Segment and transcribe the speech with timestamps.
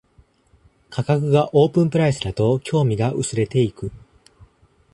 [0.89, 3.91] 価格がオープンプライスだと興味が薄れていく